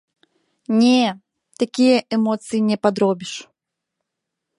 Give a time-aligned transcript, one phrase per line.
[0.81, 1.03] Не,
[1.63, 3.33] такія эмоцыі не падробіш.